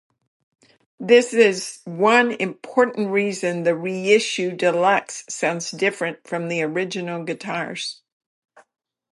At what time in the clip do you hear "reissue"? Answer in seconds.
3.75-4.49